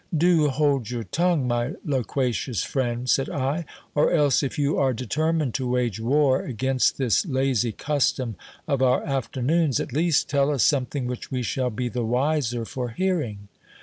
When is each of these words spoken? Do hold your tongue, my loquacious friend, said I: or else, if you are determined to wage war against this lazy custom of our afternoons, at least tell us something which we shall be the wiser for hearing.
Do 0.17 0.47
hold 0.49 0.89
your 0.89 1.03
tongue, 1.03 1.47
my 1.47 1.75
loquacious 1.85 2.63
friend, 2.63 3.07
said 3.07 3.29
I: 3.29 3.65
or 3.93 4.11
else, 4.11 4.41
if 4.41 4.57
you 4.57 4.79
are 4.79 4.93
determined 4.93 5.53
to 5.53 5.69
wage 5.69 5.99
war 5.99 6.41
against 6.41 6.97
this 6.97 7.23
lazy 7.23 7.71
custom 7.71 8.35
of 8.67 8.81
our 8.81 9.03
afternoons, 9.03 9.79
at 9.79 9.93
least 9.93 10.27
tell 10.27 10.49
us 10.49 10.63
something 10.63 11.05
which 11.05 11.29
we 11.29 11.43
shall 11.43 11.69
be 11.69 11.87
the 11.87 12.03
wiser 12.03 12.65
for 12.65 12.89
hearing. 12.89 13.47